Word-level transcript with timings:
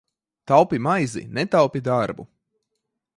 Taupi 0.45 0.79
maizi, 0.85 1.23
netaupi 1.37 1.81
darbu! 1.91 2.27